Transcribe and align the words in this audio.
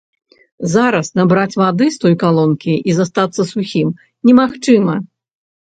Зараз 0.71 1.11
набраць 1.19 1.57
вады 1.63 1.85
з 1.95 2.01
той 2.05 2.15
калонкі 2.25 2.73
і 2.89 2.97
застацца 3.01 3.41
сухім 3.53 3.87
немагчыма. 4.31 4.99